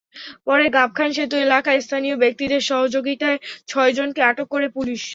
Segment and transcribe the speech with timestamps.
[0.47, 5.01] পরে গাবখান সেতু এলাকায় স্থানীয় ব্যক্তিদের সহযোগিতায় ছয়জনকে আটক করে পুলিশ।